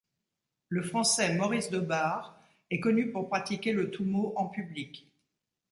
Le 0.69 0.81
Français 0.81 1.35
Maurice 1.35 1.69
Daubard 1.69 2.41
est 2.71 2.79
connu 2.79 3.11
pour 3.11 3.27
pratiquer 3.29 3.71
le 3.71 3.91
toumo 3.91 4.33
en 4.35 4.47
public. 4.47 5.13